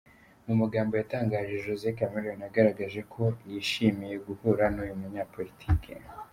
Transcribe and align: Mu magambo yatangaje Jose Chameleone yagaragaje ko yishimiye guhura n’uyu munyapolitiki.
Mu 0.45 0.53
magambo 0.61 0.91
yatangaje 0.99 1.63
Jose 1.65 1.87
Chameleone 1.97 2.43
yagaragaje 2.45 3.01
ko 3.13 3.23
yishimiye 3.49 4.15
guhura 4.25 4.63
n’uyu 4.73 4.95
munyapolitiki. 5.01 5.91